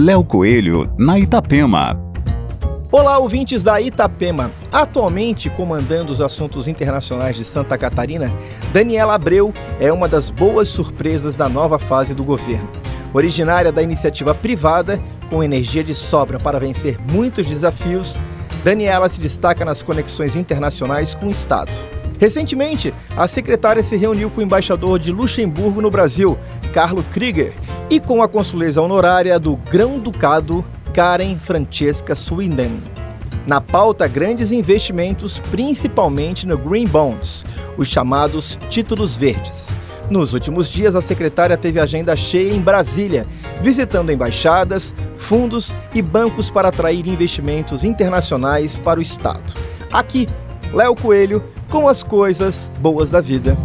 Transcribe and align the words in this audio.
Léo 0.00 0.22
Coelho, 0.22 0.88
na 0.96 1.18
Itapema. 1.18 2.00
Olá, 2.92 3.18
ouvintes 3.18 3.64
da 3.64 3.80
Itapema. 3.80 4.48
Atualmente 4.70 5.50
comandando 5.50 6.12
os 6.12 6.20
assuntos 6.20 6.68
internacionais 6.68 7.34
de 7.34 7.44
Santa 7.44 7.76
Catarina, 7.76 8.32
Daniela 8.72 9.16
Abreu 9.16 9.52
é 9.80 9.92
uma 9.92 10.06
das 10.06 10.30
boas 10.30 10.68
surpresas 10.68 11.34
da 11.34 11.48
nova 11.48 11.80
fase 11.80 12.14
do 12.14 12.22
governo. 12.22 12.68
Originária 13.12 13.72
da 13.72 13.82
iniciativa 13.82 14.32
privada, 14.32 15.00
com 15.28 15.42
energia 15.42 15.82
de 15.82 15.96
sobra 15.96 16.38
para 16.38 16.60
vencer 16.60 16.96
muitos 17.10 17.48
desafios, 17.48 18.20
Daniela 18.62 19.08
se 19.08 19.20
destaca 19.20 19.64
nas 19.64 19.82
conexões 19.82 20.36
internacionais 20.36 21.12
com 21.12 21.26
o 21.26 21.32
Estado. 21.32 21.72
Recentemente, 22.20 22.94
a 23.16 23.26
secretária 23.26 23.82
se 23.82 23.96
reuniu 23.96 24.30
com 24.30 24.40
o 24.40 24.44
embaixador 24.44 25.00
de 25.00 25.10
Luxemburgo 25.10 25.82
no 25.82 25.90
Brasil, 25.90 26.38
Carlo 26.72 27.02
Krieger, 27.12 27.52
e 27.90 27.98
com 27.98 28.22
a 28.22 28.28
consuleza 28.28 28.82
honorária 28.82 29.38
do 29.38 29.56
Grão-Ducado, 29.56 30.64
Karen 30.92 31.38
Francesca 31.38 32.14
Swinden. 32.14 32.82
Na 33.46 33.60
pauta, 33.60 34.06
grandes 34.06 34.52
investimentos, 34.52 35.38
principalmente 35.50 36.46
no 36.46 36.58
Green 36.58 36.86
Bonds, 36.86 37.44
os 37.78 37.88
chamados 37.88 38.58
títulos 38.68 39.16
verdes. 39.16 39.68
Nos 40.10 40.34
últimos 40.34 40.68
dias, 40.68 40.94
a 40.94 41.02
secretária 41.02 41.56
teve 41.56 41.80
agenda 41.80 42.14
cheia 42.16 42.52
em 42.52 42.60
Brasília, 42.60 43.26
visitando 43.62 44.12
embaixadas, 44.12 44.94
fundos 45.16 45.72
e 45.94 46.02
bancos 46.02 46.50
para 46.50 46.68
atrair 46.68 47.06
investimentos 47.06 47.84
internacionais 47.84 48.78
para 48.78 48.98
o 48.98 49.02
Estado. 49.02 49.54
Aqui, 49.92 50.28
Léo 50.72 50.94
Coelho 50.94 51.42
com 51.68 51.88
as 51.88 52.02
coisas 52.02 52.70
boas 52.80 53.10
da 53.10 53.20
vida. 53.20 53.56